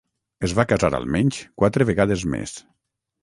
Es 0.47 0.53
va 0.59 0.63
casar 0.71 0.89
almenys 0.99 1.37
quatre 1.63 1.87
vegades 1.91 2.23
més. 2.37 2.55